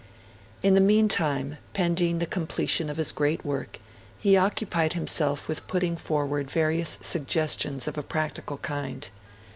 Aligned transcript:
In 0.63 0.73
the 0.73 0.81
meantime, 0.81 1.57
pending 1.73 2.17
the 2.17 2.25
completion 2.25 2.89
of 2.89 2.97
his 2.97 3.11
great 3.11 3.45
work, 3.45 3.77
he 4.17 4.35
occupied 4.35 4.93
himself 4.93 5.47
with 5.47 5.67
putting 5.67 5.95
forward 5.95 6.49
various 6.49 6.97
suggestions 7.03 7.87
of 7.87 7.99
a 7.99 8.01
practical 8.01 8.57
kind. 8.57 9.07